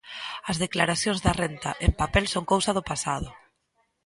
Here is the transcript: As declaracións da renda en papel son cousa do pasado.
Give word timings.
As 0.49 0.57
declaracións 0.63 1.19
da 1.25 1.31
renda 1.43 1.71
en 1.85 1.91
papel 2.01 2.25
son 2.33 2.43
cousa 2.51 2.71
do 2.77 2.83
pasado. 2.89 3.29